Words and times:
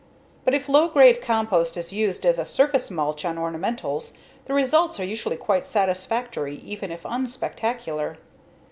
But 0.45 0.55
if 0.55 0.67
low 0.67 0.87
grade 0.87 1.21
compost 1.21 1.77
is 1.77 1.93
used 1.93 2.25
as 2.25 2.39
a 2.39 2.43
surface 2.43 2.89
mulch 2.89 3.23
on 3.23 3.35
ornamentals, 3.37 4.13
the 4.45 4.53
results 4.55 4.99
are 4.99 5.05
usually 5.05 5.37
quite 5.37 5.63
satisfactory 5.63 6.55
even 6.65 6.91
if 6.91 7.03
unspectacular. 7.03 8.17